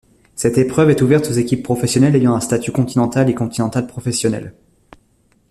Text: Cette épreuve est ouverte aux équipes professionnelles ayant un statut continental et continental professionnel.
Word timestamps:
Cette 0.33 0.57
épreuve 0.57 0.89
est 0.89 1.03
ouverte 1.03 1.27
aux 1.27 1.33
équipes 1.33 1.61
professionnelles 1.61 2.15
ayant 2.15 2.33
un 2.33 2.39
statut 2.39 2.71
continental 2.71 3.29
et 3.29 3.35
continental 3.35 3.85
professionnel. 3.85 4.55